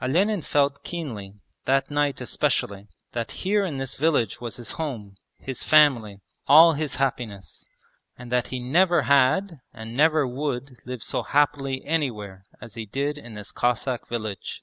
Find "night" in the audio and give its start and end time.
1.90-2.22